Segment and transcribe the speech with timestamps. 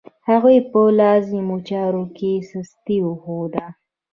[0.29, 3.65] هغوی په لازمو چارو کې سستي وښوده.